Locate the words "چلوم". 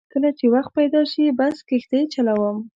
2.13-2.57